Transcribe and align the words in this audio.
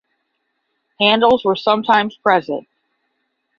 Handles 0.99 1.45
were 1.45 1.55
sometimes 1.55 2.17
present. 2.17 2.67